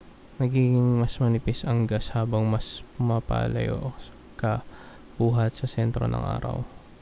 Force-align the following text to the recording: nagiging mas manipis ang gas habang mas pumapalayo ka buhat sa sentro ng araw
nagiging 0.41 0.89
mas 1.01 1.13
manipis 1.23 1.59
ang 1.63 1.79
gas 1.91 2.05
habang 2.15 2.43
mas 2.53 2.67
pumapalayo 2.97 3.79
ka 4.39 4.53
buhat 5.21 5.51
sa 5.55 5.69
sentro 5.75 6.03
ng 6.09 6.23
araw 6.41 6.57